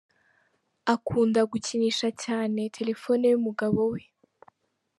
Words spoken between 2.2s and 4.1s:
cyane telephone y’umugabo we:.